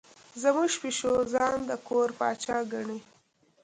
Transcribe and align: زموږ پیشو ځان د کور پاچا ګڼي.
زموږ 0.41 0.71
پیشو 0.81 1.13
ځان 1.33 1.57
د 1.69 1.71
کور 1.87 2.07
پاچا 2.19 2.57
ګڼي. 2.71 2.99